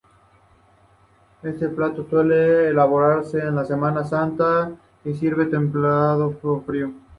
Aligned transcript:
Este 1.43 1.69
plato 1.69 2.07
suele 2.09 2.69
elaborarse 2.69 3.37
en 3.39 3.63
Semana 3.67 4.03
Santa 4.03 4.71
y 5.05 5.13
servirse 5.13 5.51
templado 5.51 6.39
o 6.41 6.61
frío. 6.61 6.91